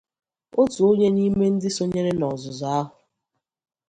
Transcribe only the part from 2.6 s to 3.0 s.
ahụ